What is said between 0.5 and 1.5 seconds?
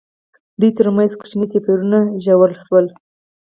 دوی ترمنځ کوچني